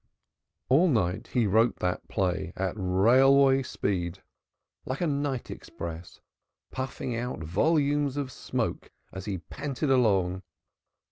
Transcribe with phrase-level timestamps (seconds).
[0.67, 4.23] All night he wrote the play at railway speed,
[4.83, 6.19] like a night express
[6.71, 10.41] puffing out volumes of smoke as he panted along.